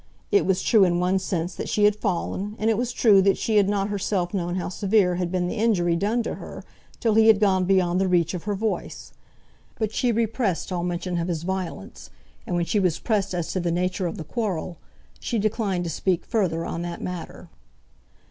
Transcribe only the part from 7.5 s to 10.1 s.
beyond the reach of her voice. But